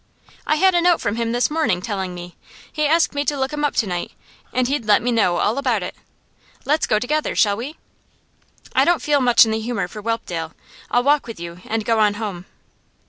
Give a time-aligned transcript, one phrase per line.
[0.47, 2.35] 'I had a note from him this morning, telling me.
[2.73, 4.13] He asked me to look him up to night,
[4.51, 5.93] and he'd let me know all about it.
[6.65, 7.75] Let's go together, shall we?'
[8.75, 10.53] 'I don't feel much in the humour for Whelpdale.
[10.89, 12.47] I'll walk with you, and go on home.